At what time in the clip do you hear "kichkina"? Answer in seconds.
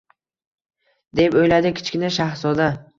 1.77-2.15